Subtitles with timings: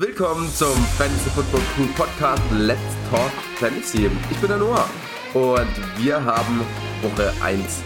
[0.00, 4.10] Willkommen zum Fantasy Football Crew Podcast Let's Talk Fantasy.
[4.30, 4.88] Ich bin der Noah
[5.34, 6.62] und wir haben
[7.02, 7.82] Woche 1.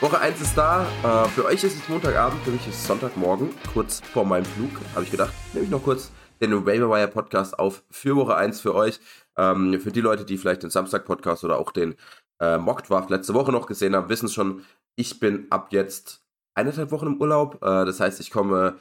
[0.00, 0.86] Woche 1 ist da.
[1.04, 4.70] Äh, für euch ist es Montagabend, für mich ist es Sonntagmorgen, kurz vor meinem Flug.
[4.94, 6.10] Habe ich gedacht, nehme ich noch kurz
[6.40, 8.98] den Waiver Podcast auf für Woche 1 für euch.
[9.36, 11.96] Ähm, für die Leute, die vielleicht den Samstag-Podcast oder auch den
[12.40, 14.64] äh, Mock letzte Woche noch gesehen haben, wissen schon,
[14.96, 16.22] ich bin ab jetzt
[16.54, 17.56] eineinhalb Wochen im Urlaub.
[17.56, 18.78] Äh, das heißt, ich komme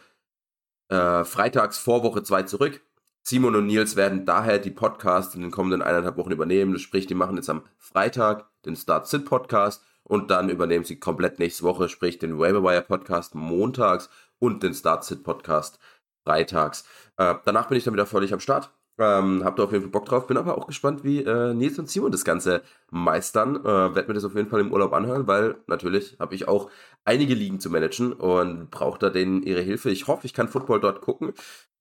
[0.89, 2.81] äh, freitags vor Woche 2 zurück.
[3.23, 6.79] Simon und Nils werden daher die Podcasts in den kommenden eineinhalb Wochen übernehmen.
[6.79, 11.37] Sprich, die machen jetzt am Freitag den Start Sit Podcast und dann übernehmen sie komplett
[11.37, 14.09] nächste Woche, sprich den Waiverwire Podcast montags
[14.39, 15.79] und den Start Sit Podcast
[16.23, 16.85] freitags.
[17.17, 18.71] Äh, danach bin ich dann wieder völlig am Start.
[18.99, 21.77] Ähm, hab da auf jeden Fall Bock drauf, bin aber auch gespannt, wie äh, Nils
[21.77, 23.57] und Simon das Ganze meistern.
[23.57, 26.71] Äh, Werd mir das auf jeden Fall im Urlaub anhören, weil natürlich habe ich auch
[27.05, 29.91] einige Ligen zu managen und brauche da denen ihre Hilfe.
[29.91, 31.33] Ich hoffe, ich kann Football dort gucken.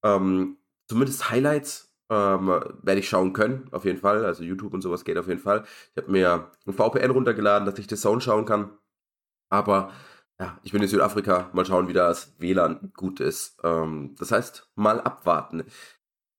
[0.03, 0.57] Ähm,
[0.87, 4.23] zumindest Highlights ähm, werde ich schauen können, auf jeden Fall.
[4.23, 5.63] Also YouTube und sowas geht auf jeden Fall.
[5.95, 8.77] Ich habe mir ein VPN runtergeladen, dass ich das Zone schauen kann.
[9.49, 9.91] Aber
[10.39, 11.49] ja, ich bin in Südafrika.
[11.53, 13.57] Mal schauen, wie das WLAN gut ist.
[13.63, 15.63] Ähm, das heißt, mal abwarten.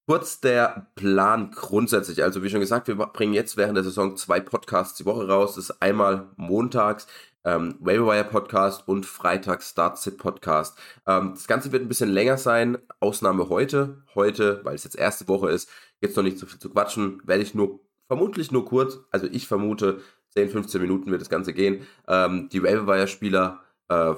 [0.08, 2.22] Kurz der Plan grundsätzlich.
[2.22, 5.56] Also wie schon gesagt, wir bringen jetzt während der Saison zwei Podcasts die Woche raus.
[5.56, 7.06] Das ist einmal montags
[7.44, 10.78] ähm, Wire Podcast und freitags Start Sit Podcast.
[11.06, 12.78] Ähm, das Ganze wird ein bisschen länger sein.
[13.00, 14.02] Ausnahme heute.
[14.14, 15.68] Heute, weil es jetzt erste Woche ist,
[16.00, 19.46] jetzt noch nicht so viel zu quatschen, werde ich nur vermutlich nur kurz, also ich
[19.46, 24.14] vermute 10, 15 Minuten wird das Ganze gehen, ähm, die Wire Spieler äh,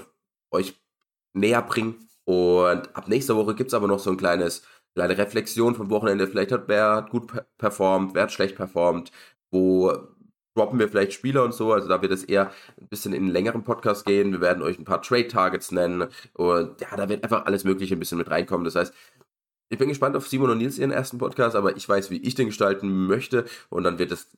[0.53, 0.81] euch
[1.33, 2.07] näher bringen.
[2.27, 4.63] Und ab nächster Woche gibt es aber noch so ein kleines
[4.95, 6.27] kleine Reflexion vom Wochenende.
[6.27, 9.13] Vielleicht hat wer gut performt, wer hat schlecht performt,
[9.51, 9.93] wo
[10.55, 11.73] droppen wir vielleicht Spieler und so.
[11.73, 14.33] Also da wird es eher ein bisschen in einen längeren Podcast gehen.
[14.33, 16.09] Wir werden euch ein paar Trade-Targets nennen.
[16.35, 18.65] Und ja, da wird einfach alles Mögliche ein bisschen mit reinkommen.
[18.65, 18.93] Das heißt,
[19.71, 22.35] ich bin gespannt auf Simon und Nils ihren ersten Podcast, aber ich weiß, wie ich
[22.35, 23.45] den gestalten möchte.
[23.69, 24.29] Und dann wird es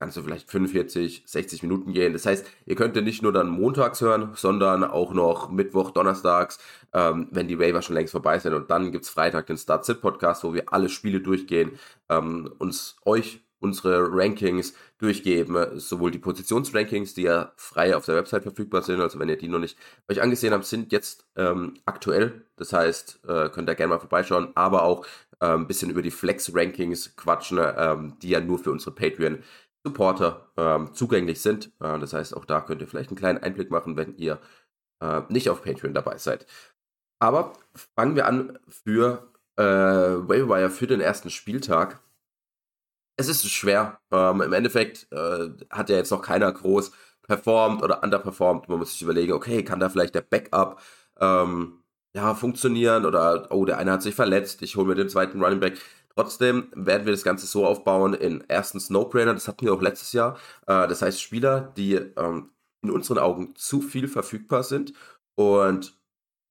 [0.00, 2.14] kannst du vielleicht 45, 60 Minuten gehen.
[2.14, 6.58] Das heißt, ihr könnt ja nicht nur dann montags hören, sondern auch noch Mittwoch, Donnerstags,
[6.94, 8.54] ähm, wenn die Waiver schon längst vorbei sind.
[8.54, 11.72] Und dann gibt's Freitag den Start-Sit-Podcast, wo wir alle Spiele durchgehen,
[12.08, 18.42] ähm, uns euch unsere Rankings durchgeben, sowohl die Positionsrankings, die ja frei auf der Website
[18.42, 19.76] verfügbar sind, also wenn ihr die noch nicht
[20.08, 24.48] euch angesehen habt, sind jetzt ähm, aktuell, das heißt, äh, könnt ihr gerne mal vorbeischauen,
[24.54, 25.04] aber auch
[25.40, 29.42] äh, ein bisschen über die Flex-Rankings quatschen, ähm, die ja nur für unsere Patreon
[29.84, 31.72] Supporter ähm, zugänglich sind.
[31.80, 34.40] Äh, das heißt, auch da könnt ihr vielleicht einen kleinen Einblick machen, wenn ihr
[35.00, 36.46] äh, nicht auf Patreon dabei seid.
[37.18, 37.52] Aber
[37.96, 42.00] fangen wir an für äh, Wavewire für den ersten Spieltag.
[43.16, 44.00] Es ist schwer.
[44.10, 46.92] Ähm, Im Endeffekt äh, hat ja jetzt noch keiner groß
[47.22, 48.68] performt oder underperformt.
[48.68, 50.80] Man muss sich überlegen, okay, kann da vielleicht der Backup
[51.20, 51.82] ähm,
[52.14, 55.60] ja, funktionieren oder oh, der eine hat sich verletzt, ich hole mir den zweiten Running
[55.60, 55.78] Back.
[56.14, 60.12] Trotzdem werden wir das Ganze so aufbauen in erstens No-Brainer, das hatten wir auch letztes
[60.12, 60.36] Jahr.
[60.66, 62.50] Äh, das heißt Spieler, die ähm,
[62.82, 64.92] in unseren Augen zu viel verfügbar sind
[65.34, 65.94] und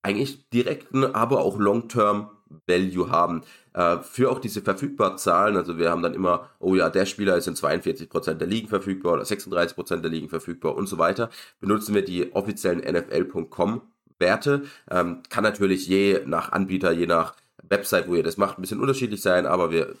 [0.02, 2.30] eigentlich direkten, aber auch Long-Term
[2.66, 3.42] Value haben.
[3.74, 7.36] Äh, für auch diese verfügbaren Zahlen, also wir haben dann immer, oh ja, der Spieler
[7.36, 11.94] ist in 42% der Ligen verfügbar oder 36% der Ligen verfügbar und so weiter, benutzen
[11.94, 13.82] wir die offiziellen NFL.com
[14.18, 14.64] Werte.
[14.90, 17.34] Ähm, kann natürlich je nach Anbieter, je nach
[17.70, 19.96] Website, wo ihr das macht, ein bisschen unterschiedlich sein, aber wir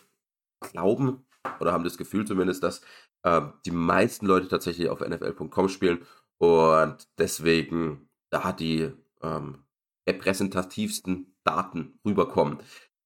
[0.60, 1.24] glauben
[1.60, 2.82] oder haben das Gefühl zumindest, dass
[3.22, 6.06] äh, die meisten Leute tatsächlich auf NFL.com spielen
[6.38, 8.92] und deswegen da die
[9.22, 9.64] ähm,
[10.08, 12.58] repräsentativsten Daten rüberkommen.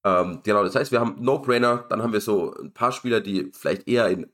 [0.06, 3.50] Ähm, genau, das heißt, wir haben No-Brainer, dann haben wir so ein paar Spieler, die
[3.54, 4.30] vielleicht eher in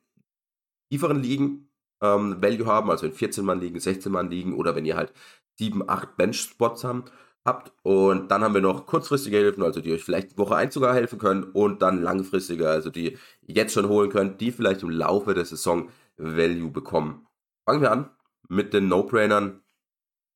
[0.90, 1.70] tieferen Ligen
[2.02, 5.12] ähm, Value haben, also in 14-Mann-Ligen, 16-Mann-Ligen oder wenn ihr halt
[5.58, 7.04] 7, 8 Bench-Spots haben,
[7.44, 7.72] habt.
[7.82, 11.18] Und dann haben wir noch kurzfristige Hilfen, also die euch vielleicht Woche 1 sogar helfen
[11.18, 15.44] können und dann langfristige, also die jetzt schon holen könnt, die vielleicht im Laufe der
[15.44, 17.26] Saison Value bekommen.
[17.64, 18.10] Fangen wir an
[18.48, 19.62] mit den No-Brainern.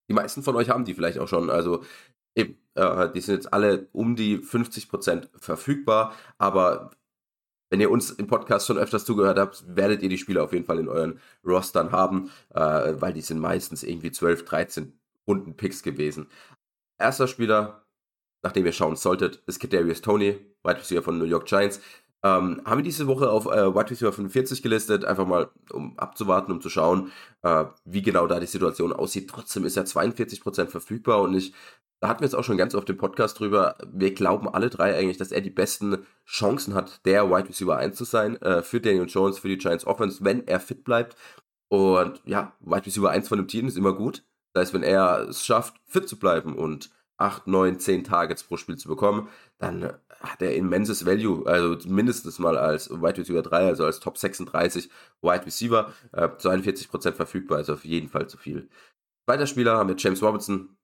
[0.09, 1.83] Die meisten von euch haben die vielleicht auch schon, also
[2.35, 6.91] eben, äh, die sind jetzt alle um die 50% verfügbar, aber
[7.71, 10.65] wenn ihr uns im Podcast schon öfters zugehört habt, werdet ihr die Spiele auf jeden
[10.65, 14.93] Fall in euren Rostern haben, äh, weil die sind meistens irgendwie 12, 13
[15.27, 16.29] Runden Picks gewesen.
[16.99, 17.87] Erster Spieler,
[18.43, 21.81] nachdem ihr schauen solltet, ist Kadarius Tony, Wide Receiver von New York Giants.
[22.23, 26.53] Ähm, haben wir diese Woche auf äh, Wide Receiver 45 gelistet, einfach mal um abzuwarten,
[26.53, 27.13] um zu schauen,
[27.43, 29.29] äh, wie genau da die Situation aussieht.
[29.29, 31.53] Trotzdem ist er 42% verfügbar und ich,
[32.01, 34.97] da hatten wir jetzt auch schon ganz oft im Podcast drüber, wir glauben alle drei
[34.97, 38.81] eigentlich, dass er die besten Chancen hat, der Wide Receiver 1 zu sein, äh, für
[38.81, 41.17] Daniel Jones, für die Giants Offense, wenn er fit bleibt.
[41.69, 44.25] Und ja, Wide Receiver 1 von dem Team ist immer gut.
[44.55, 48.57] Das heißt, wenn er es schafft, fit zu bleiben und 8, 9, 10 Targets pro
[48.57, 49.29] Spiel zu bekommen,
[49.59, 54.17] dann hat er immenses Value, also mindestens mal als Wide Receiver 3, also als Top
[54.17, 54.91] 36
[55.23, 58.69] Wide Receiver, äh, 42% verfügbar, also auf jeden Fall zu viel.
[59.27, 60.77] Zweiter Spieler haben wir James Robinson.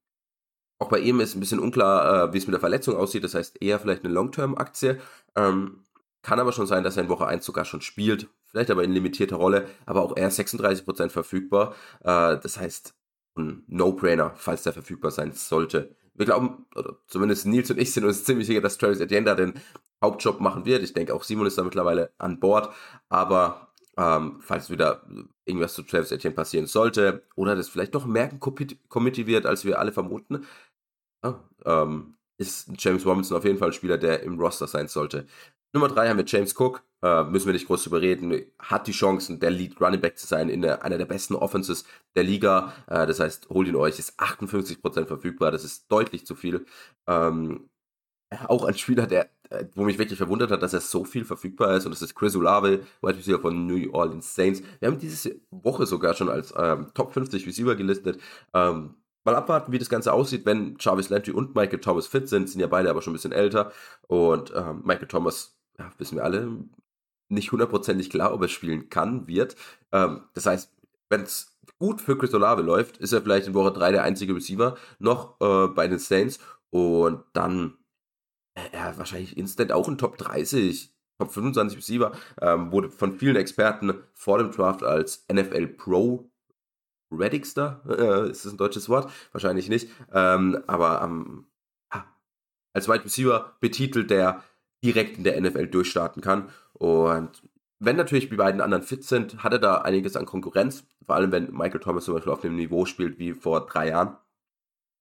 [0.79, 3.23] Auch bei ihm ist ein bisschen unklar, äh, wie es mit der Verletzung aussieht.
[3.23, 4.99] Das heißt eher vielleicht eine Long-Term-Aktie.
[5.37, 5.85] Ähm,
[6.23, 8.29] kann aber schon sein, dass er in Woche 1 sogar schon spielt.
[8.47, 9.69] Vielleicht aber in limitierter Rolle.
[9.85, 11.75] Aber auch er 36% verfügbar.
[12.01, 12.95] Äh, das heißt,
[13.41, 15.97] ein No-Brainer, falls der verfügbar sein sollte.
[16.15, 19.35] Wir glauben, oder zumindest Nils und ich sind uns ziemlich sicher, dass Travis Etienne da
[19.35, 19.55] den
[20.03, 20.83] Hauptjob machen wird.
[20.83, 22.73] Ich denke, auch Simon ist da mittlerweile an Bord.
[23.09, 25.03] Aber ähm, falls wieder
[25.45, 29.79] irgendwas zu Travis Etienne passieren sollte oder das vielleicht noch mehr Committee wird, als wir
[29.79, 30.47] alle vermuten,
[31.23, 31.35] oh,
[31.65, 35.27] ähm, ist James Robinson auf jeden Fall ein Spieler, der im Roster sein sollte.
[35.73, 39.39] Nummer drei haben wir James Cook, äh, müssen wir nicht groß überreden, hat die Chancen,
[39.41, 41.85] der Lead Running Back zu sein in der, einer der besten Offenses
[42.17, 42.73] der Liga.
[42.89, 46.67] Äh, das heißt, holt ihn euch, ist 58% verfügbar, das ist deutlich zu viel.
[47.07, 47.71] Ähm,
[48.47, 51.77] auch ein Spieler, der, äh, wo mich wirklich verwundert hat, dass er so viel verfügbar
[51.77, 51.85] ist.
[51.85, 54.63] Und das ist Chris Olave, Wide Receiver von New Orleans Saints.
[54.79, 58.21] Wir haben diese Woche sogar schon als ähm, Top 50 Receiver gelistet.
[58.55, 58.95] Ähm,
[59.25, 62.49] mal abwarten, wie das Ganze aussieht, wenn Jarvis Landry und Michael Thomas fit sind.
[62.49, 63.73] Sind ja beide aber schon ein bisschen älter.
[64.07, 66.65] Und ähm, Michael Thomas, ja, wissen wir alle,
[67.29, 69.57] nicht hundertprozentig klar, ob er spielen kann, wird.
[69.93, 70.73] Ähm, das heißt,
[71.09, 74.35] wenn es gut für Chris Olave läuft, ist er vielleicht in Woche 3 der einzige
[74.35, 76.39] Receiver noch äh, bei den Saints.
[76.71, 77.79] Und dann
[78.73, 83.95] ja, wahrscheinlich instant auch ein Top 30, Top 25 Receiver, ähm, wurde von vielen Experten
[84.13, 86.31] vor dem Draft als NFL Pro
[87.13, 89.11] Redigster, äh, ist das ein deutsches Wort?
[89.33, 91.47] Wahrscheinlich nicht, ähm, aber ähm,
[92.73, 94.45] als Wide Receiver betitelt, der
[94.85, 97.43] direkt in der NFL durchstarten kann und
[97.81, 101.33] wenn natürlich die beiden anderen fit sind, hat er da einiges an Konkurrenz, vor allem
[101.33, 104.17] wenn Michael Thomas zum Beispiel auf dem Niveau spielt wie vor drei Jahren.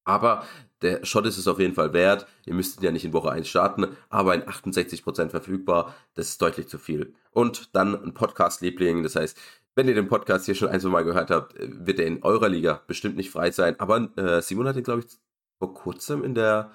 [0.05, 0.45] Aber
[0.81, 2.25] der Shot ist es auf jeden Fall wert.
[2.45, 5.93] Ihr müsst ihn ja nicht in Woche 1 starten, aber in 68% verfügbar.
[6.15, 7.13] Das ist deutlich zu viel.
[7.31, 9.03] Und dann ein Podcast-Liebling.
[9.03, 9.37] Das heißt,
[9.75, 12.49] wenn ihr den Podcast hier schon ein, zwei Mal gehört habt, wird er in eurer
[12.49, 13.79] Liga bestimmt nicht frei sein.
[13.79, 15.17] Aber äh, Simon hat ihn, glaube ich,
[15.59, 16.71] vor kurzem in der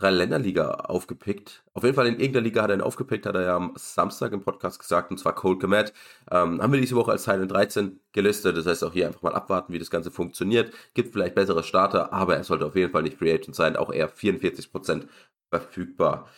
[0.00, 1.62] Drei-Länder-Liga aufgepickt.
[1.74, 4.32] Auf jeden Fall in irgendeiner Liga hat er ihn aufgepickt, hat er ja am Samstag
[4.32, 5.92] im Podcast gesagt, und zwar Cole Komet.
[6.30, 8.56] Ähm, haben wir diese Woche als Teil 13 gelistet.
[8.56, 10.72] Das heißt auch hier einfach mal abwarten, wie das Ganze funktioniert.
[10.94, 13.76] Gibt vielleicht bessere Starter, aber er sollte auf jeden Fall nicht Free Agent sein.
[13.76, 15.06] Auch eher 44%
[15.50, 16.28] verfügbar.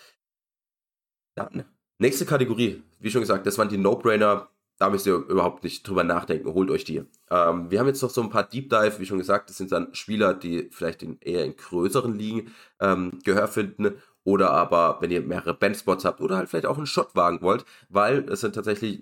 [1.37, 1.65] Dann,
[1.99, 2.83] nächste Kategorie.
[2.99, 4.49] Wie schon gesagt, das waren die No-Brainer
[4.83, 7.05] da müsst ihr überhaupt nicht drüber nachdenken, holt euch die.
[7.31, 9.71] Ähm, wir haben jetzt noch so ein paar Deep Dive, wie schon gesagt, das sind
[9.71, 13.95] dann Spieler, die vielleicht in, eher in größeren Ligen ähm, Gehör finden
[14.25, 17.65] oder aber, wenn ihr mehrere Bandspots habt oder halt vielleicht auch einen Shot wagen wollt,
[17.91, 19.01] weil es sind tatsächlich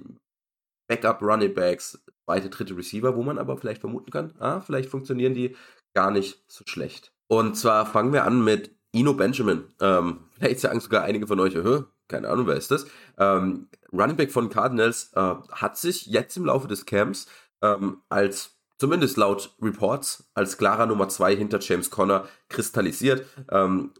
[0.86, 5.32] Backup Running Backs, zweite, dritte Receiver, wo man aber vielleicht vermuten kann, ah, vielleicht funktionieren
[5.32, 5.56] die
[5.94, 7.14] gar nicht so schlecht.
[7.26, 9.64] Und zwar fangen wir an mit Ino Benjamin.
[9.80, 11.56] Ähm, vielleicht sagen sogar einige von euch,
[12.10, 12.86] keine Ahnung, wer ist das?
[13.18, 17.26] Ähm, Running Back von Cardinals äh, hat sich jetzt im Laufe des Camps
[17.62, 23.26] ähm, als zumindest laut Reports als klarer Nummer zwei hinter James Conner kristallisiert.
[23.50, 23.92] Ähm,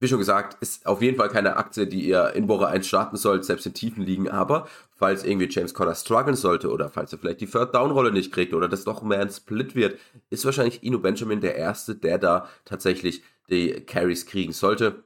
[0.00, 3.16] wie schon gesagt, ist auf jeden Fall keine Aktie, die ihr in Woche 1 starten
[3.16, 4.66] sollt, selbst in tiefen liegen, aber
[4.96, 8.32] falls irgendwie James Conner strugglen sollte oder falls er vielleicht die Third Down Rolle nicht
[8.32, 9.98] kriegt oder das doch mehr ein Split wird,
[10.30, 15.04] ist wahrscheinlich Ino Benjamin der erste, der da tatsächlich die Carries kriegen sollte.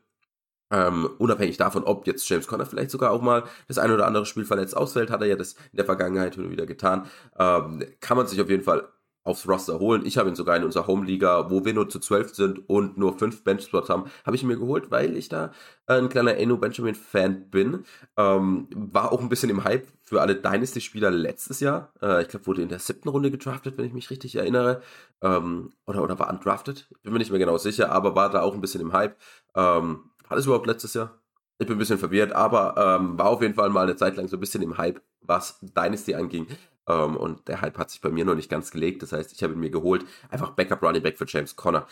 [0.70, 4.26] Ähm, unabhängig davon, ob jetzt James Conner vielleicht sogar auch mal das ein oder andere
[4.26, 7.06] Spiel verletzt ausfällt, hat er ja das in der Vergangenheit schon wieder getan,
[7.38, 8.88] ähm, kann man sich auf jeden Fall
[9.24, 10.04] aufs Roster holen.
[10.04, 13.18] Ich habe ihn sogar in unserer Home-Liga, wo wir nur zu zwölf sind und nur
[13.18, 15.50] fünf Bench-Spots haben, habe ich ihn mir geholt, weil ich da
[15.86, 17.84] ein kleiner Eno Benjamin-Fan bin.
[18.18, 21.92] Ähm, war auch ein bisschen im Hype für alle Dynasty-Spieler letztes Jahr.
[22.02, 24.82] Äh, ich glaube, wurde in der siebten Runde gedraftet, wenn ich mich richtig erinnere.
[25.22, 26.86] Ähm, oder, oder war undrafted?
[27.02, 29.16] Bin mir nicht mehr genau sicher, aber war da auch ein bisschen im Hype.
[29.56, 31.18] Ähm, war das überhaupt letztes Jahr?
[31.58, 34.26] Ich bin ein bisschen verwirrt, aber ähm, war auf jeden Fall mal eine Zeit lang
[34.26, 36.46] so ein bisschen im Hype, was Dynasty anging.
[36.88, 39.02] Ähm, und der Hype hat sich bei mir noch nicht ganz gelegt.
[39.02, 40.04] Das heißt, ich habe ihn mir geholt.
[40.30, 41.86] Einfach Backup Running Back für James Conner.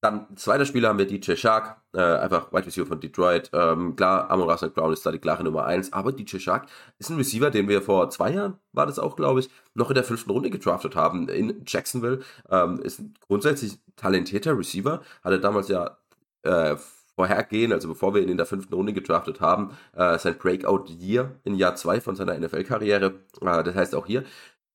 [0.00, 3.50] Dann zweiter Spieler haben wir DJ Shark, äh, einfach Wide Receiver von Detroit.
[3.52, 6.68] Ähm, klar, Amon Russell Brown ist da die klare Nummer eins, aber DJ Shark
[7.00, 9.94] ist ein Receiver, den wir vor zwei Jahren, war das auch, glaube ich, noch in
[9.94, 12.20] der fünften Runde gedraftet haben in Jacksonville.
[12.48, 15.98] Ähm, ist ein grundsätzlich talentierter Receiver, hatte damals ja
[16.42, 16.76] äh,
[17.18, 21.56] vorhergehen, also bevor wir ihn in der fünften Runde gedraftet haben, äh, sein Breakout-Year in
[21.56, 23.14] Jahr zwei von seiner NFL-Karriere.
[23.40, 24.22] Äh, das heißt auch hier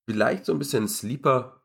[0.05, 1.61] vielleicht so ein bisschen Sleeper,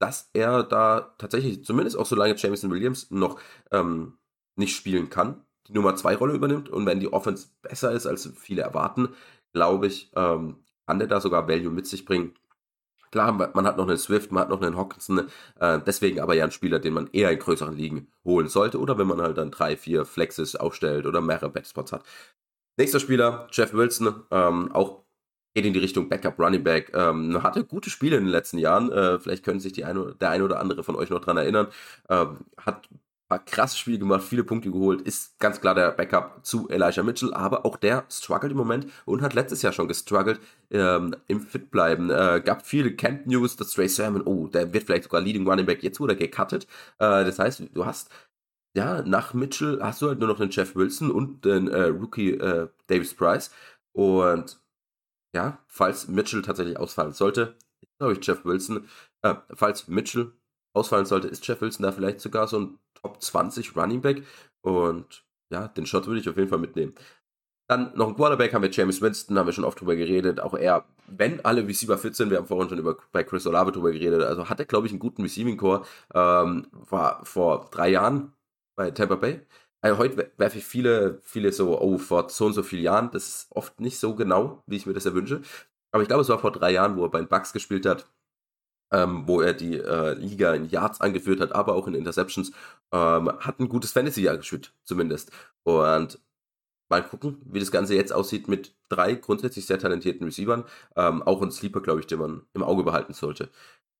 [0.00, 3.38] dass er da tatsächlich, zumindest auch solange Jameson Williams noch
[3.70, 4.14] ähm,
[4.56, 8.26] nicht spielen kann, die Nummer zwei Rolle übernimmt und wenn die Offense besser ist, als
[8.34, 9.10] viele erwarten,
[9.52, 12.32] glaube ich, ähm, kann der da sogar Value mit sich bringen.
[13.14, 15.28] Klar, man hat noch einen Swift, man hat noch einen Hawkinson,
[15.60, 18.98] äh, deswegen aber ja ein Spieler, den man eher in größeren Ligen holen sollte oder
[18.98, 22.02] wenn man halt dann drei, vier Flexes aufstellt oder mehrere Backspots hat.
[22.76, 25.04] Nächster Spieler, Jeff Wilson, ähm, auch
[25.54, 26.90] geht in die Richtung Backup Running Back.
[26.92, 28.90] Ähm, hatte gute Spiele in den letzten Jahren.
[28.90, 31.68] Äh, vielleicht können sich die eine, der eine oder andere von euch noch dran erinnern.
[32.08, 32.88] Ähm, hat
[33.28, 37.32] paar krasse Spiele gemacht, viele Punkte geholt, ist ganz klar der Backup zu Elijah Mitchell,
[37.34, 40.40] aber auch der struggelt im Moment und hat letztes Jahr schon gestruggelt
[40.70, 42.10] ähm, im Fit bleiben.
[42.10, 45.66] Äh, gab viele Camp News, dass Trey Sermon, oh, der wird vielleicht sogar Leading Running
[45.66, 46.66] Back, jetzt wurde er gecuttet.
[46.98, 48.10] Äh, das heißt, du hast
[48.76, 52.32] ja, nach Mitchell hast du halt nur noch den Jeff Wilson und den äh, Rookie
[52.32, 53.50] äh, Davis Price.
[53.92, 54.60] Und
[55.34, 57.56] ja, falls Mitchell tatsächlich ausfallen sollte,
[57.98, 58.88] glaube ich, Jeff Wilson,
[59.22, 60.32] äh, falls Mitchell
[60.74, 64.22] ausfallen sollte, ist Jeff Wilson da vielleicht sogar so ein Top 20 Running Back.
[64.62, 66.94] Und ja, den Shot würde ich auf jeden Fall mitnehmen.
[67.68, 70.40] Dann noch ein Quarterback haben wir James Winston, haben wir schon oft drüber geredet.
[70.40, 73.72] Auch er, wenn alle Receiver fit sind, wir haben vorhin schon über, bei Chris Olave
[73.72, 75.84] drüber geredet, also hat er, glaube ich, einen guten Receiving Core.
[76.12, 78.34] Ähm, war vor drei Jahren
[78.76, 79.40] bei Tampa Bay.
[79.80, 83.10] Also heute werfe ich viele, viele so, oh, vor so und so vielen Jahren.
[83.12, 85.42] Das ist oft nicht so genau, wie ich mir das erwünsche.
[85.92, 88.06] Aber ich glaube, es war vor drei Jahren, wo er bei den Bucks gespielt hat
[88.94, 92.52] ähm, wo er die äh, Liga in Yards angeführt hat, aber auch in Interceptions,
[92.92, 95.32] ähm, hat ein gutes Fantasy-Jahr gespielt, zumindest.
[95.64, 96.20] Und
[96.88, 100.64] mal gucken, wie das Ganze jetzt aussieht mit drei grundsätzlich sehr talentierten Receivern.
[100.94, 103.50] Ähm, auch ein Sleeper, glaube ich, den man im Auge behalten sollte.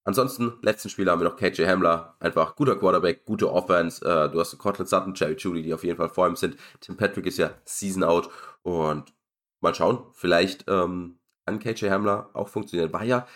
[0.04, 4.04] Ansonsten, letzten Spieler haben wir noch KJ Hamler, einfach guter Quarterback, gute Offense.
[4.04, 6.56] Äh, du hast Cortland Sutton, Jerry Judy, die auf jeden Fall vor ihm sind.
[6.80, 8.28] Tim Patrick ist ja Season out
[8.62, 9.12] und
[9.60, 12.92] mal schauen, vielleicht ähm, kann KJ Hamler auch funktionieren.
[12.92, 13.26] War ja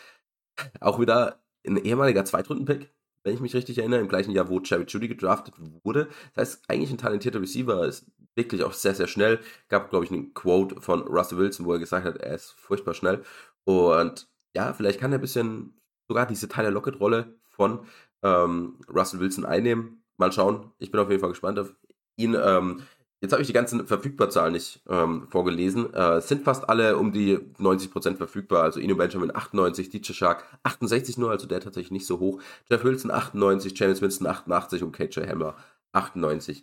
[0.81, 2.90] auch wieder ein ehemaliger Zweitrunden-Pick,
[3.25, 6.08] wenn ich mich richtig erinnere, im gleichen Jahr, wo Cherry Judy gedraftet wurde.
[6.34, 9.40] Das heißt, eigentlich ein talentierter Receiver, ist wirklich auch sehr, sehr schnell.
[9.68, 12.94] Gab, glaube ich, einen Quote von Russell Wilson, wo er gesagt hat, er ist furchtbar
[12.94, 13.22] schnell.
[13.64, 15.75] Und ja, vielleicht kann er ein bisschen
[16.06, 17.80] sogar diese Tyler Lockett-Rolle von
[18.22, 20.02] ähm, Russell Wilson einnehmen.
[20.16, 20.72] Mal schauen.
[20.78, 21.75] Ich bin auf jeden Fall gespannt auf
[22.16, 22.34] ihn.
[22.34, 22.82] Ähm,
[23.20, 25.92] Jetzt habe ich die ganzen Verfügbarzahlen nicht ähm, vorgelesen.
[25.92, 28.62] Äh, sind fast alle um die 90% verfügbar.
[28.62, 32.40] Also Ino Benjamin 98, DJ Shark 68 nur, also der tatsächlich nicht so hoch.
[32.70, 35.56] Jeff Wilson 98, James Winston 88 und KJ Hammer
[35.92, 36.62] 98.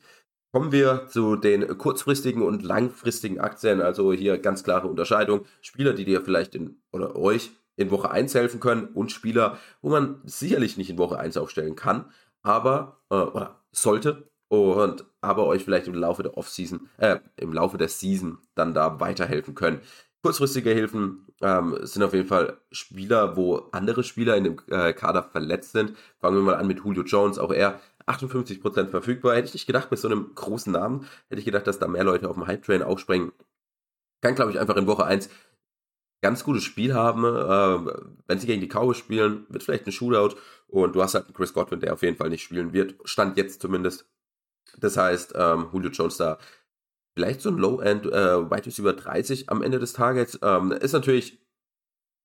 [0.54, 3.82] Kommen wir zu den kurzfristigen und langfristigen Aktien.
[3.82, 5.46] Also hier ganz klare Unterscheidung.
[5.60, 9.90] Spieler, die dir vielleicht in oder euch in Woche 1 helfen können und Spieler, wo
[9.90, 12.06] man sicherlich nicht in Woche 1 aufstellen kann,
[12.44, 17.78] aber äh, oder sollte, und aber euch vielleicht im Laufe der Offseason, äh, im Laufe
[17.78, 19.82] der Season dann da weiterhelfen können.
[20.22, 25.24] Kurzfristige Hilfen ähm, sind auf jeden Fall Spieler, wo andere Spieler in dem äh, Kader
[25.24, 25.94] verletzt sind.
[26.20, 29.36] Fangen wir mal an mit Julio Jones, auch er 58% verfügbar.
[29.36, 32.04] Hätte ich nicht gedacht, mit so einem großen Namen, hätte ich gedacht, dass da mehr
[32.04, 33.32] Leute auf dem Hype-Train aufspringen.
[34.22, 35.30] Kann, glaube ich, einfach in Woche 1
[36.22, 37.24] ganz gutes Spiel haben.
[37.24, 37.94] Äh,
[38.26, 40.36] wenn sie gegen die Cowboys spielen, wird vielleicht ein Shootout.
[40.68, 42.96] Und du hast halt einen Chris Godwin, der auf jeden Fall nicht spielen wird.
[43.04, 44.08] Stand jetzt zumindest.
[44.78, 46.38] Das heißt, ähm, Julio Jones da
[47.18, 50.40] vielleicht so ein Low-End äh, Wide Receiver 30 am Ende des Tages.
[50.42, 51.42] Ähm, ist natürlich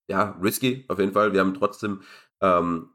[0.08, 1.32] ja risky auf jeden Fall.
[1.32, 2.02] Wir haben trotzdem
[2.40, 2.90] ähm,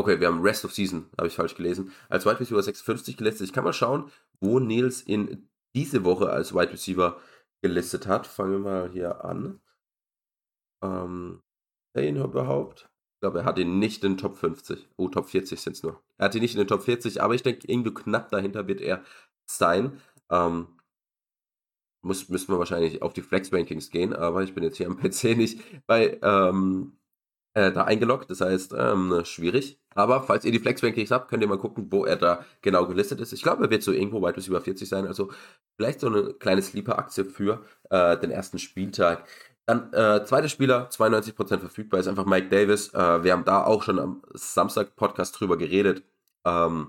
[0.00, 3.46] okay, wir haben Rest of Season, habe ich falsch gelesen, als Wide Receiver 56 gelistet.
[3.46, 4.10] Ich kann mal schauen,
[4.40, 7.20] wo Nils in diese Woche als Wide Receiver
[7.62, 8.26] gelistet hat.
[8.26, 9.60] Fangen wir mal hier an.
[10.82, 11.42] Ähm,
[11.96, 12.89] ihn überhaupt?
[13.20, 14.88] Ich glaube, er hat ihn nicht in den Top 50.
[14.96, 16.00] Oh, Top 40 sind es nur.
[16.16, 18.80] Er hat ihn nicht in den Top 40, aber ich denke, irgendwie knapp dahinter wird
[18.80, 19.04] er
[19.44, 20.00] sein.
[20.30, 20.68] Ähm,
[22.00, 25.36] muss, müssen wir wahrscheinlich auf die Flex-Rankings gehen, aber ich bin jetzt hier am PC
[25.36, 26.96] nicht bei ähm,
[27.52, 29.78] äh, da eingeloggt, das heißt, ähm, schwierig.
[29.94, 33.20] Aber falls ihr die Flex-Rankings habt, könnt ihr mal gucken, wo er da genau gelistet
[33.20, 33.34] ist.
[33.34, 35.30] Ich glaube, er wird so irgendwo weit bis über 40 sein, also
[35.76, 39.28] vielleicht so eine kleine Sleeper-Aktie für äh, den ersten Spieltag.
[39.70, 42.92] Dann äh, zweiter Spieler, 92% verfügbar, ist einfach Mike Davis.
[42.92, 46.02] Äh, wir haben da auch schon am Samstag-Podcast drüber geredet.
[46.44, 46.88] Ähm,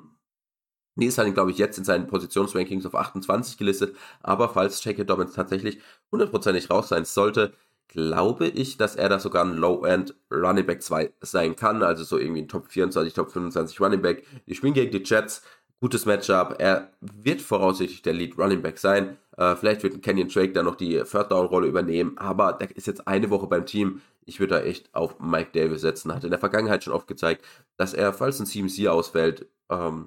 [0.96, 3.96] Nils hat ihn, glaube ich, jetzt in seinen Positionsrankings auf 28 gelistet.
[4.24, 5.04] Aber falls J.K.
[5.04, 5.80] Dobbins tatsächlich
[6.12, 7.54] hundertprozentig raus sein sollte,
[7.88, 11.84] glaube ich, dass er da sogar ein Low-End Running Back 2 sein kann.
[11.84, 14.26] Also so irgendwie ein Top 24, Top 25 Running Back.
[14.48, 15.44] Die spielen gegen die Jets
[15.82, 16.56] gutes Matchup.
[16.58, 19.18] Er wird voraussichtlich der Lead Running Back sein.
[19.42, 22.86] Äh, vielleicht wird Kenyon Drake da noch die Third Down Rolle übernehmen, aber der ist
[22.86, 24.02] jetzt eine Woche beim Team.
[24.24, 26.14] Ich würde da echt auf Mike Davis setzen.
[26.14, 27.44] Hat in der Vergangenheit schon oft gezeigt,
[27.76, 30.06] dass er, falls ein CMC ausfällt, ähm,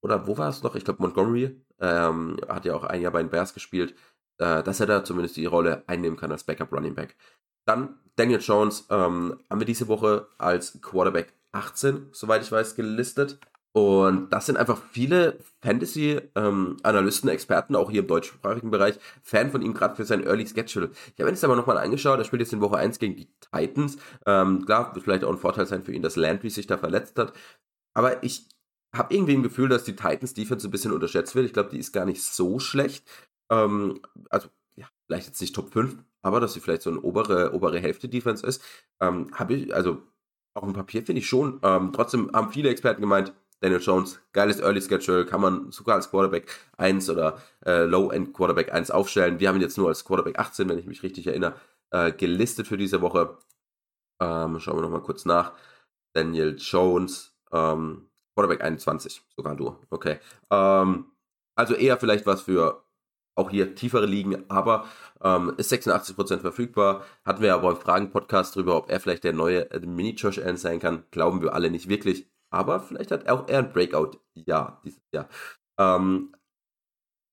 [0.00, 0.76] oder wo war es noch?
[0.76, 3.96] Ich glaube Montgomery ähm, hat ja auch ein Jahr bei den Bears gespielt,
[4.38, 7.16] äh, dass er da zumindest die Rolle einnehmen kann als Backup Running Back.
[7.66, 13.40] Dann Daniel Jones ähm, haben wir diese Woche als Quarterback 18, soweit ich weiß, gelistet.
[13.76, 19.60] Und das sind einfach viele Fantasy-Analysten, ähm, Experten, auch hier im deutschsprachigen Bereich, Fan von
[19.60, 20.92] ihm, gerade für sein Early Schedule.
[21.08, 23.28] Ich habe mir das aber nochmal angeschaut, er spielt jetzt in Woche 1 gegen die
[23.52, 23.98] Titans.
[24.24, 27.18] Ähm, klar, wird vielleicht auch ein Vorteil sein für ihn, dass Landry sich da verletzt
[27.18, 27.34] hat.
[27.92, 28.48] Aber ich
[28.94, 31.44] habe irgendwie ein Gefühl, dass die Titans Defense ein bisschen unterschätzt wird.
[31.44, 33.06] Ich glaube, die ist gar nicht so schlecht.
[33.52, 37.52] Ähm, also, ja, vielleicht jetzt nicht Top 5, aber dass sie vielleicht so eine obere,
[37.52, 38.62] obere Hälfte Defense ist,
[39.02, 40.00] ähm, habe ich, also
[40.54, 41.60] auf dem Papier finde ich schon.
[41.62, 43.34] Ähm, trotzdem haben viele Experten gemeint,
[43.66, 48.72] Daniel Jones, geiles Early Schedule, kann man sogar als Quarterback 1 oder äh, Low-End Quarterback
[48.72, 49.40] 1 aufstellen.
[49.40, 51.56] Wir haben ihn jetzt nur als Quarterback 18, wenn ich mich richtig erinnere,
[51.90, 53.38] äh, gelistet für diese Woche.
[54.22, 55.52] Ähm, schauen wir nochmal kurz nach.
[56.14, 59.76] Daniel Jones, ähm, Quarterback 21, sogar du.
[59.90, 60.20] Okay.
[60.52, 61.06] Ähm,
[61.56, 62.84] also eher vielleicht was für
[63.34, 64.86] auch hier tiefere Ligen, aber
[65.20, 67.04] ähm, ist 86% verfügbar.
[67.24, 71.02] Hatten wir aber im Fragen-Podcast drüber, ob er vielleicht der neue Mini-Josh Allen sein kann.
[71.10, 72.28] Glauben wir alle nicht wirklich.
[72.56, 75.28] Aber vielleicht hat auch er ein Breakout-Jahr dieses Jahr.
[75.78, 76.34] Ähm,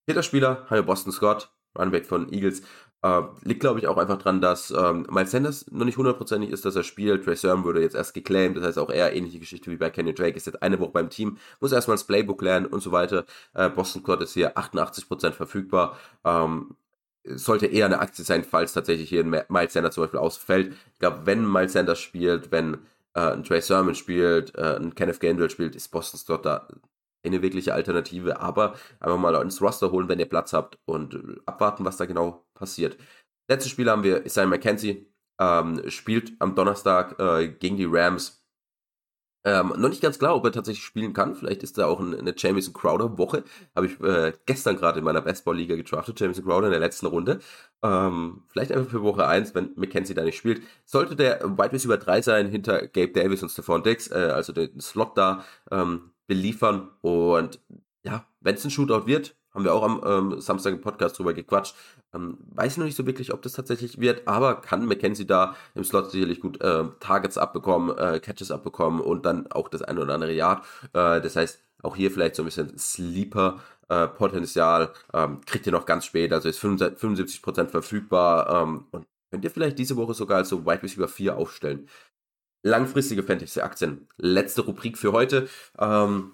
[0.06, 2.62] vierter Spieler haben wir Boston Scott, Runback von Eagles.
[3.04, 6.66] Äh, liegt, glaube ich, auch einfach dran, dass ähm, Miles Sanders noch nicht hundertprozentig ist,
[6.66, 7.24] dass er spielt.
[7.26, 8.58] Trey Sermon wurde jetzt erst geclaimed.
[8.58, 10.38] Das heißt auch eher ähnliche Geschichte wie bei Kenny Drake.
[10.38, 13.26] Ist jetzt eine Woche beim Team, muss erstmal das Playbook lernen und so weiter.
[13.54, 15.98] Äh, Boston Scott ist hier 88% verfügbar.
[16.24, 16.76] Ähm,
[17.26, 20.74] sollte eher eine Aktie sein, falls tatsächlich hier Miles Sanders zum Beispiel ausfällt.
[20.94, 22.80] Ich glaube, wenn Miles Sanders spielt, wenn
[23.16, 26.68] äh, ein Trey Sermon spielt, äh, ein Kenneth Gainwell spielt, ist Boston Scott da
[27.26, 31.86] eine wirkliche Alternative, aber einfach mal ins Roster holen, wenn ihr Platz habt und abwarten,
[31.86, 32.98] was da genau passiert.
[33.50, 35.08] Letztes Spiel haben wir Isaiah McKenzie,
[35.40, 38.43] ähm, spielt am Donnerstag äh, gegen die Rams.
[39.46, 41.36] Ähm, noch nicht ganz klar, ob er tatsächlich spielen kann.
[41.36, 43.44] Vielleicht ist da auch eine Jamison Crowder Woche.
[43.76, 47.40] Habe ich äh, gestern gerade in meiner Baseball-Liga gedraftet, Jamison Crowder in der letzten Runde.
[47.82, 50.62] Ähm, vielleicht einfach für Woche 1, wenn McKenzie da nicht spielt.
[50.86, 54.80] Sollte der Wide Receiver 3 sein, hinter Gabe Davis und Stephon Dix, äh, also den
[54.80, 56.90] Slot da ähm, beliefern.
[57.02, 57.60] Und
[58.04, 61.34] ja, wenn es ein Shootout wird, haben wir auch am ähm, Samstag im Podcast drüber
[61.34, 61.76] gequatscht.
[62.14, 65.84] Ähm, weiß noch nicht so wirklich, ob das tatsächlich wird, aber kann McKenzie da im
[65.84, 70.14] Slot sicherlich gut äh, Targets abbekommen, äh, Catches abbekommen und dann auch das eine oder
[70.14, 70.64] andere Yard.
[70.94, 74.94] Äh, das heißt, auch hier vielleicht so ein bisschen Sleeper-Potenzial.
[75.14, 79.80] Ähm, kriegt ihr noch ganz spät, also ist 75% verfügbar ähm, und könnt ihr vielleicht
[79.80, 81.88] diese Woche sogar als so Wide Receiver 4 aufstellen.
[82.66, 84.08] Langfristige Fantasy-Aktien.
[84.18, 85.50] Letzte Rubrik für heute.
[85.78, 86.32] Ähm,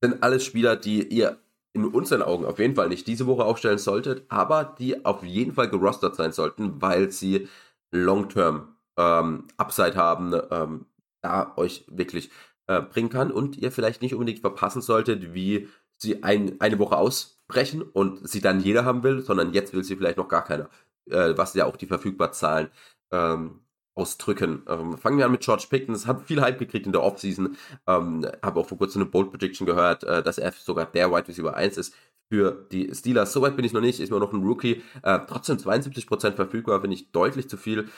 [0.00, 1.40] sind alles Spieler, die ihr
[1.76, 5.52] in unseren Augen auf jeden Fall nicht diese Woche aufstellen solltet, aber die auf jeden
[5.52, 7.48] Fall gerostert sein sollten, weil sie
[7.92, 10.86] Long-Term ähm, Upside haben, ähm,
[11.22, 12.30] da euch wirklich
[12.66, 16.96] äh, bringen kann und ihr vielleicht nicht unbedingt verpassen solltet, wie sie ein, eine Woche
[16.96, 20.68] ausbrechen und sie dann jeder haben will, sondern jetzt will sie vielleicht noch gar keiner,
[21.10, 22.68] äh, was ja auch die verfügbar Zahlen
[23.12, 23.60] ähm,
[23.96, 24.62] ausdrücken.
[24.68, 25.94] Ähm, fangen wir an mit George Pickton.
[25.94, 27.56] Das hat viel Hype gekriegt in der Offseason.
[27.86, 31.26] Ähm, Habe auch vor kurzem eine Bold Prediction gehört, äh, dass er sogar der Wide
[31.26, 31.94] Receiver 1 ist
[32.30, 33.32] für die Steelers.
[33.32, 34.82] Soweit bin ich noch nicht, ist mir noch ein Rookie.
[35.02, 37.88] Äh, trotzdem 72% verfügbar, finde ich deutlich zu viel.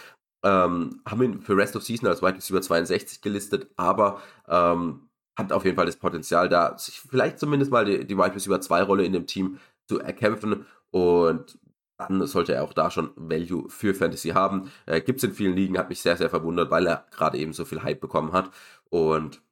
[0.44, 5.52] Ähm, haben ihn für Rest of Season als Wide Receiver 62 gelistet, aber ähm, hat
[5.52, 8.82] auf jeden Fall das Potenzial, da sich vielleicht zumindest mal die, die Wide Receiver 2
[8.82, 9.58] Rolle in dem Team
[9.88, 10.66] zu erkämpfen.
[10.90, 11.58] Und
[11.98, 14.70] dann sollte er auch da schon Value für Fantasy haben.
[14.86, 17.52] Äh, Gibt es in vielen Ligen, hat mich sehr, sehr verwundert, weil er gerade eben
[17.52, 18.50] so viel Hype bekommen hat.
[18.88, 19.42] Und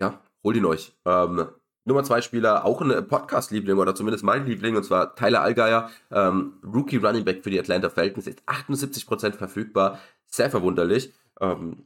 [0.00, 0.92] ja, holt ihn euch.
[1.04, 1.46] Ähm,
[1.84, 6.54] Nummer zwei Spieler, auch ein Podcast-Liebling oder zumindest mein Liebling, und zwar Tyler Allgeier, ähm,
[6.62, 9.98] Rookie Running Back für die Atlanta Falcons, ist 78% verfügbar.
[10.26, 11.12] Sehr verwunderlich.
[11.40, 11.84] Ähm,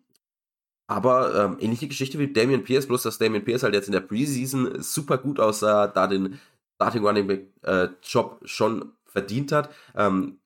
[0.86, 4.00] aber ähm, ähnliche Geschichte wie Damian Pierce, bloß dass Damian Pierce halt jetzt in der
[4.00, 6.38] Preseason super gut aussah, da den
[6.76, 10.40] Starting Running Back äh, Job schon verdient hat, ähm,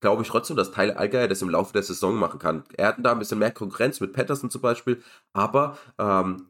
[0.00, 2.64] glaube ich trotzdem, dass Tyler Allgeier das im Laufe der Saison machen kann.
[2.76, 6.48] Er hat da ein bisschen mehr Konkurrenz mit Patterson zum Beispiel, aber ähm,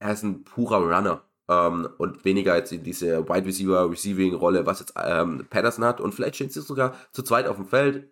[0.00, 4.66] er ist ein purer Runner ähm, und weniger jetzt in diese Wide Receiver Receiving Rolle,
[4.66, 6.00] was jetzt ähm, Patterson hat.
[6.00, 8.10] Und vielleicht stehen sie sogar zu zweit auf dem Feld.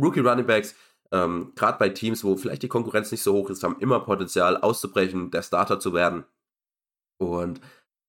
[0.00, 0.76] Rookie Running Backs,
[1.10, 4.56] ähm, gerade bei Teams, wo vielleicht die Konkurrenz nicht so hoch ist, haben immer Potenzial
[4.58, 6.24] auszubrechen, der Starter zu werden.
[7.18, 7.60] Und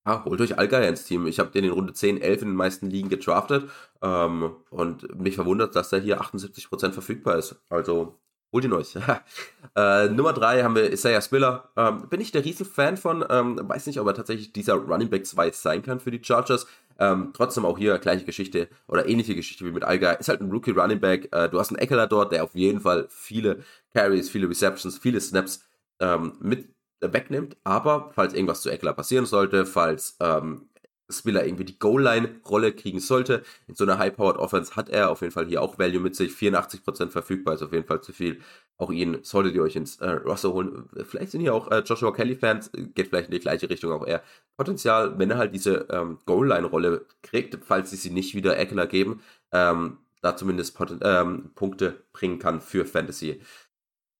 [0.05, 1.27] ja, holt euch Algeier ins Team.
[1.27, 3.69] Ich habe den in Runde 10, 11 in den meisten Ligen gedraftet
[4.01, 7.55] ähm, und mich verwundert, dass der hier 78% verfügbar ist.
[7.69, 8.19] Also
[8.51, 8.95] holt ihn euch.
[9.75, 11.69] äh, Nummer 3 haben wir Isaiah Spiller.
[11.77, 13.23] Ähm, bin ich der riesen Fan von.
[13.29, 16.65] Ähm, weiß nicht, ob er tatsächlich dieser Running Back 2 sein kann für die Chargers.
[16.97, 20.19] Ähm, trotzdem auch hier gleiche Geschichte oder ähnliche Geschichte wie mit Algeier.
[20.19, 21.29] Ist halt ein Rookie Running Back.
[21.33, 25.21] Äh, du hast einen Eckler dort, der auf jeden Fall viele Carries, viele Receptions, viele
[25.21, 25.63] Snaps
[25.99, 26.67] ähm, mit
[27.01, 27.57] wegnimmt.
[27.63, 30.69] Aber falls irgendwas zu Eckler passieren sollte, falls ähm,
[31.09, 35.33] Spiller irgendwie die Goal-Line-Rolle kriegen sollte, in so einer High-Powered Offense hat er auf jeden
[35.33, 36.31] Fall hier auch Value mit sich.
[36.31, 38.41] 84% verfügbar ist auf jeden Fall zu viel.
[38.77, 40.87] Auch ihn solltet ihr euch ins äh, Roster holen.
[41.03, 44.21] Vielleicht sind hier auch äh, Joshua Kelly-Fans, geht vielleicht in die gleiche Richtung auch eher.
[44.55, 49.21] Potenzial, wenn er halt diese ähm, Goal-Line-Rolle kriegt, falls sie sie nicht wieder Eckler geben,
[49.51, 53.41] ähm, da zumindest ähm, Punkte bringen kann für Fantasy.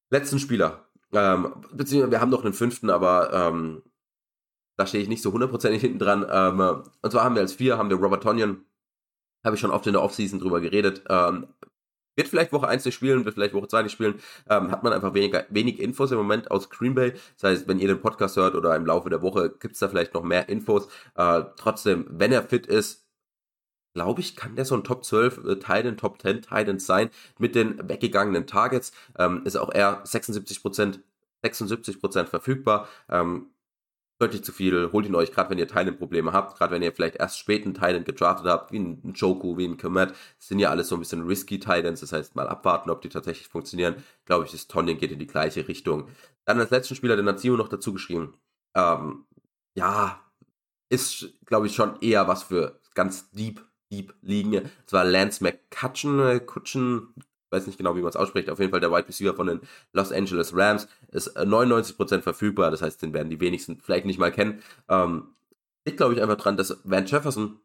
[0.10, 3.84] Letzten Spieler, ähm, beziehungsweise wir haben noch einen fünften, aber ähm,
[4.78, 6.26] da stehe ich nicht so hundertprozentig hinten dran.
[6.30, 8.66] Ähm, und zwar haben wir als vier, haben wir Robert Tonyan,
[9.44, 11.04] Habe ich schon oft in der Offseason drüber geredet.
[11.10, 11.48] Ähm,
[12.16, 14.20] wird vielleicht Woche 1 nicht spielen, wird vielleicht Woche 2 nicht spielen,
[14.50, 17.14] ähm, hat man einfach weniger, wenig Infos im Moment aus Green Bay.
[17.40, 19.88] Das heißt, wenn ihr den Podcast hört oder im Laufe der Woche, gibt es da
[19.88, 20.90] vielleicht noch mehr Infos.
[21.16, 23.09] Äh, trotzdem, wenn er fit ist,
[24.00, 27.54] glaube ich, kann der so ein Top 12 äh, Titan, Top 10 Titans sein mit
[27.54, 28.94] den weggegangenen Targets.
[29.18, 31.00] Ähm, ist auch eher 76%,
[31.44, 32.88] 76% verfügbar.
[33.10, 33.48] Ähm,
[34.18, 37.18] deutlich zu viel, holt ihn euch, gerade wenn ihr Teilen-Probleme habt, gerade wenn ihr vielleicht
[37.18, 40.96] erst späten Teilen gedraftet habt, wie ein Joku, wie ein Komet, sind ja alles so
[40.96, 43.96] ein bisschen risky Titans, das heißt mal abwarten, ob die tatsächlich funktionieren.
[44.24, 46.08] Glaube ich, das Tonyan geht in die gleiche Richtung.
[46.46, 48.34] Dann als letzten Spieler den Nazio noch dazu geschrieben.
[48.76, 49.26] Ähm,
[49.76, 50.22] ja,
[50.88, 54.70] ist, glaube ich, schon eher was für ganz deep, deep liegen.
[54.86, 57.14] Zwar Lance McCutcheon, äh, Kutschen,
[57.52, 59.62] weiß nicht genau, wie man es ausspricht, auf jeden Fall der Wide Receiver von den
[59.94, 64.20] Los Angeles Rams ist 99% äh, verfügbar, das heißt, den werden die wenigsten vielleicht nicht
[64.20, 64.62] mal kennen.
[64.88, 65.30] Ähm,
[65.84, 67.60] ich glaube ich einfach dran, dass Van Jefferson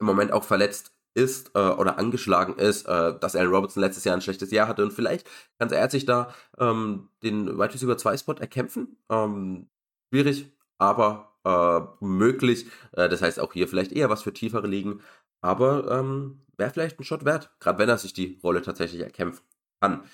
[0.00, 4.16] im Moment auch verletzt ist äh, oder angeschlagen ist, äh, dass Alan Robertson letztes Jahr
[4.16, 8.34] ein schlechtes Jahr hatte und vielleicht kann er da ähm, den Wide Receiver 2 Spot
[8.34, 8.96] erkämpfen.
[9.10, 9.68] Ähm,
[10.10, 12.66] schwierig, aber äh, möglich.
[12.92, 15.00] Äh, das heißt auch hier vielleicht eher was für tiefere Ligen.
[15.42, 19.44] Aber ähm, wäre vielleicht ein Shot wert, gerade wenn er sich die Rolle tatsächlich erkämpfen
[19.80, 20.04] kann.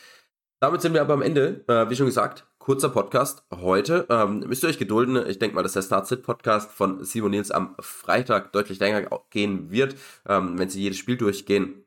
[0.60, 1.64] Damit sind wir aber am Ende.
[1.68, 4.06] Äh, wie schon gesagt, kurzer Podcast heute.
[4.10, 5.24] Ähm, müsst ihr euch gedulden.
[5.28, 9.94] Ich denke mal, dass der Start-Sit-Podcast von Simon Nils am Freitag deutlich länger gehen wird,
[10.28, 11.84] ähm, wenn sie jedes Spiel durchgehen.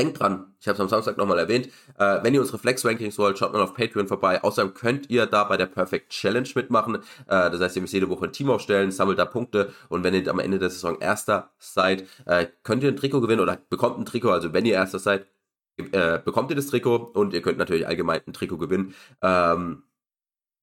[0.00, 3.36] Denkt dran, ich habe es am Samstag nochmal erwähnt, äh, wenn ihr unsere Flex-Rankings wollt,
[3.36, 4.42] schaut mal auf Patreon vorbei.
[4.42, 6.94] Außerdem könnt ihr da bei der Perfect Challenge mitmachen.
[7.26, 10.14] Äh, das heißt, ihr müsst jede Woche ein Team aufstellen, sammelt da Punkte und wenn
[10.14, 13.98] ihr am Ende der Saison Erster seid, äh, könnt ihr ein Trikot gewinnen oder bekommt
[13.98, 14.30] ein Trikot.
[14.30, 15.26] Also wenn ihr Erster seid,
[15.76, 18.94] äh, bekommt ihr das Trikot und ihr könnt natürlich allgemein ein Trikot gewinnen.
[19.20, 19.82] Ähm,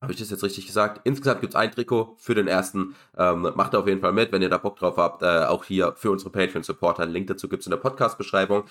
[0.02, 1.02] habe ich das jetzt richtig gesagt?
[1.06, 2.96] Insgesamt gibt's ein Trikot für den ersten.
[3.18, 5.24] Ähm, macht auf jeden Fall mit, wenn ihr da Bock drauf habt.
[5.24, 7.06] Äh, auch hier für unsere Patreon-Supporter.
[7.08, 8.66] Link dazu gibt's in der Podcast-Beschreibung.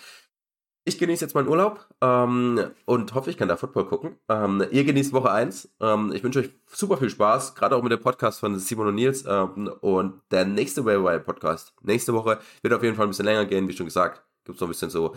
[0.89, 4.21] Ich genieße jetzt meinen Urlaub ähm, und hoffe, ich kann da Football gucken.
[4.29, 5.69] Ähm, ihr genießt Woche 1.
[5.81, 8.95] Ähm, ich wünsche euch super viel Spaß, gerade auch mit dem Podcast von Simon und
[8.95, 9.25] Nils.
[9.27, 13.47] Ähm, und der nächste Wire Podcast, nächste Woche, wird auf jeden Fall ein bisschen länger
[13.47, 14.23] gehen, wie schon gesagt.
[14.45, 15.17] Gibt es noch ein bisschen so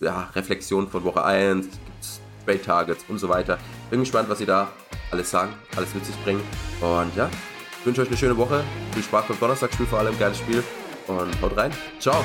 [0.00, 3.58] ja, Reflexion von Woche 1, gibt's Trade Targets und so weiter.
[3.90, 4.72] Bin gespannt, was sie da
[5.12, 6.42] alles sagen, alles mit sich bringen.
[6.80, 7.30] Und ja,
[7.78, 8.64] ich wünsche euch eine schöne Woche.
[8.92, 10.64] Viel Spaß beim Donnerstagsspiel, vor allem geiles Spiel.
[11.06, 11.70] Und haut rein.
[12.00, 12.24] Ciao.